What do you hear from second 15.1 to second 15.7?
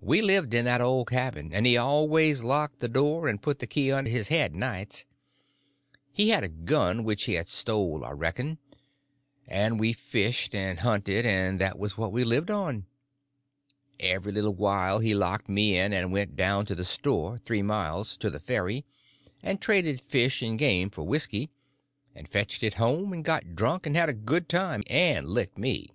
locked